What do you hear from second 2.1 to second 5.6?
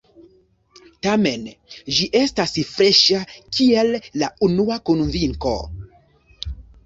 estas freŝa kiel la unua konvinko.